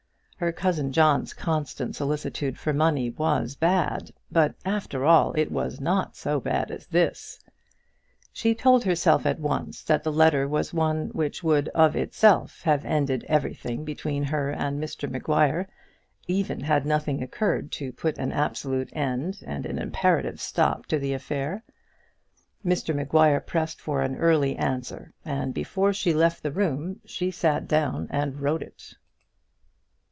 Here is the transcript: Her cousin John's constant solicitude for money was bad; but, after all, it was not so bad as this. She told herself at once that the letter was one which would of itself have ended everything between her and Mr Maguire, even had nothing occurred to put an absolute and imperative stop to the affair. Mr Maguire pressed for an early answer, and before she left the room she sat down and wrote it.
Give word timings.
Her 0.41 0.51
cousin 0.51 0.91
John's 0.91 1.33
constant 1.35 1.95
solicitude 1.95 2.57
for 2.57 2.73
money 2.73 3.11
was 3.11 3.55
bad; 3.55 4.09
but, 4.31 4.55
after 4.65 5.05
all, 5.05 5.33
it 5.33 5.51
was 5.51 5.79
not 5.79 6.15
so 6.15 6.39
bad 6.39 6.71
as 6.71 6.87
this. 6.87 7.39
She 8.33 8.55
told 8.55 8.83
herself 8.83 9.27
at 9.27 9.37
once 9.39 9.83
that 9.83 10.03
the 10.03 10.11
letter 10.11 10.47
was 10.47 10.73
one 10.73 11.09
which 11.09 11.43
would 11.43 11.67
of 11.75 11.95
itself 11.95 12.63
have 12.63 12.83
ended 12.85 13.23
everything 13.29 13.85
between 13.85 14.23
her 14.23 14.49
and 14.49 14.81
Mr 14.83 15.07
Maguire, 15.07 15.67
even 16.27 16.61
had 16.61 16.87
nothing 16.87 17.21
occurred 17.21 17.71
to 17.73 17.93
put 17.93 18.17
an 18.17 18.31
absolute 18.31 18.89
and 18.93 19.35
imperative 19.45 20.41
stop 20.41 20.87
to 20.87 20.97
the 20.97 21.13
affair. 21.13 21.63
Mr 22.65 22.95
Maguire 22.95 23.41
pressed 23.41 23.79
for 23.79 24.01
an 24.01 24.15
early 24.15 24.55
answer, 24.55 25.13
and 25.23 25.53
before 25.53 25.93
she 25.93 26.15
left 26.15 26.41
the 26.41 26.49
room 26.51 26.99
she 27.05 27.29
sat 27.29 27.67
down 27.67 28.07
and 28.09 28.39
wrote 28.39 28.63
it. 28.63 28.95